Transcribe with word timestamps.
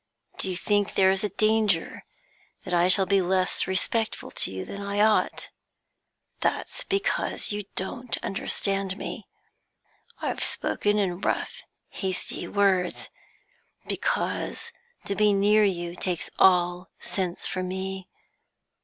Do 0.39 0.49
you 0.49 0.57
think 0.57 0.95
there 0.95 1.11
is 1.11 1.23
a 1.23 1.29
danger 1.29 2.03
that 2.65 2.73
I 2.73 2.87
should 2.87 3.07
be 3.07 3.21
less 3.21 3.67
respectful 3.67 4.31
to 4.31 4.51
you 4.51 4.65
than 4.65 4.81
I 4.81 4.99
ought? 4.99 5.51
That's 6.39 6.83
because 6.83 7.51
you 7.51 7.65
don't 7.75 8.17
understand 8.23 8.97
me. 8.97 9.27
I've 10.19 10.43
spoken 10.43 10.97
in 10.97 11.21
rough, 11.21 11.61
hasty 11.89 12.47
words, 12.47 13.11
because 13.85 14.71
to 15.05 15.13
be 15.15 15.33
near 15.33 15.63
you 15.63 15.93
takes 15.93 16.31
all 16.39 16.89
sense 16.99 17.45
from 17.45 17.67
me. 17.67 18.09